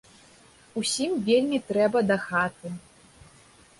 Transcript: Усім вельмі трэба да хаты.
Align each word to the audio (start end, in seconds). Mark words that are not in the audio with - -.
Усім 0.81 1.11
вельмі 1.29 1.59
трэба 1.69 1.99
да 2.13 2.17
хаты. 2.25 2.67